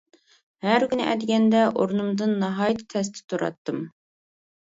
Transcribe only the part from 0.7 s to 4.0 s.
كۈنى ئەتىگەندە ئورنۇمدىن ناھايىتى تەستە تۇراتتىم.